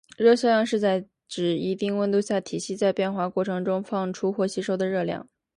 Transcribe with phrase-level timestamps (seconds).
[0.17, 1.05] 热效应是指在
[1.59, 5.29] 一定温度下，体系在变化过程中放出或吸收的热量。